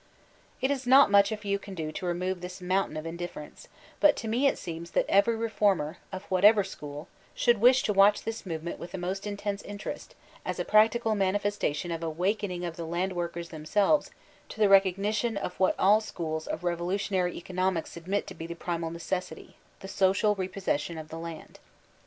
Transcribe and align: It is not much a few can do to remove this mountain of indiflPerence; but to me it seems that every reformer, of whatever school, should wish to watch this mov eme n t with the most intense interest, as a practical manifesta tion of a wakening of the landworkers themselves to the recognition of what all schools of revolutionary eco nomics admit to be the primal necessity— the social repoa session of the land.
It 0.61 0.71
is 0.71 0.87
not 0.87 1.11
much 1.11 1.31
a 1.31 1.37
few 1.37 1.59
can 1.59 1.75
do 1.75 1.91
to 1.91 2.07
remove 2.07 2.41
this 2.41 2.59
mountain 2.59 2.97
of 2.97 3.05
indiflPerence; 3.05 3.67
but 3.99 4.15
to 4.15 4.27
me 4.27 4.47
it 4.47 4.57
seems 4.57 4.89
that 4.89 5.05
every 5.07 5.35
reformer, 5.35 5.99
of 6.11 6.23
whatever 6.23 6.63
school, 6.63 7.07
should 7.35 7.61
wish 7.61 7.83
to 7.83 7.93
watch 7.93 8.23
this 8.23 8.41
mov 8.41 8.61
eme 8.61 8.67
n 8.69 8.73
t 8.73 8.79
with 8.79 8.93
the 8.93 8.97
most 8.97 9.27
intense 9.27 9.61
interest, 9.61 10.15
as 10.43 10.57
a 10.57 10.65
practical 10.65 11.13
manifesta 11.13 11.71
tion 11.75 11.91
of 11.91 12.01
a 12.01 12.09
wakening 12.09 12.65
of 12.65 12.77
the 12.77 12.87
landworkers 12.87 13.49
themselves 13.49 14.09
to 14.49 14.59
the 14.59 14.69
recognition 14.69 15.37
of 15.37 15.59
what 15.59 15.75
all 15.77 16.01
schools 16.01 16.47
of 16.47 16.63
revolutionary 16.63 17.37
eco 17.37 17.53
nomics 17.53 17.95
admit 17.95 18.25
to 18.25 18.33
be 18.33 18.47
the 18.47 18.55
primal 18.55 18.89
necessity— 18.89 19.55
the 19.81 19.87
social 19.87 20.35
repoa 20.35 20.63
session 20.63 20.97
of 20.97 21.09
the 21.09 21.19
land. 21.19 21.59